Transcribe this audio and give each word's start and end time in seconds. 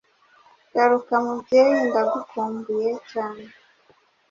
garuka 0.73 1.13
mubyeyi 1.25 1.73
ndagukumbuye 1.87 2.91
cyane 3.11 3.45